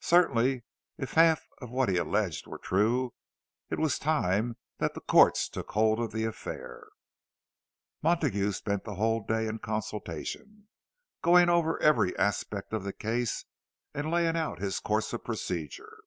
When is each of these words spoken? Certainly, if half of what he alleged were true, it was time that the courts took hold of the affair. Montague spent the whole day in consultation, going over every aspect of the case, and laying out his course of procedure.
Certainly, 0.00 0.62
if 0.96 1.12
half 1.12 1.44
of 1.60 1.68
what 1.70 1.90
he 1.90 1.98
alleged 1.98 2.46
were 2.46 2.56
true, 2.56 3.12
it 3.68 3.78
was 3.78 3.98
time 3.98 4.56
that 4.78 4.94
the 4.94 5.02
courts 5.02 5.46
took 5.46 5.72
hold 5.72 6.00
of 6.00 6.10
the 6.10 6.24
affair. 6.24 6.88
Montague 8.02 8.52
spent 8.52 8.84
the 8.84 8.94
whole 8.94 9.20
day 9.22 9.46
in 9.46 9.58
consultation, 9.58 10.68
going 11.20 11.50
over 11.50 11.78
every 11.82 12.16
aspect 12.16 12.72
of 12.72 12.82
the 12.84 12.94
case, 12.94 13.44
and 13.92 14.10
laying 14.10 14.36
out 14.38 14.58
his 14.58 14.80
course 14.80 15.12
of 15.12 15.22
procedure. 15.22 15.98